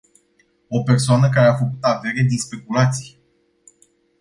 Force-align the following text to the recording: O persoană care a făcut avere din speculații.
O 0.67 0.83
persoană 0.83 1.29
care 1.29 1.47
a 1.47 1.53
făcut 1.57 1.77
avere 1.83 2.21
din 2.21 2.37
speculații. 2.37 3.19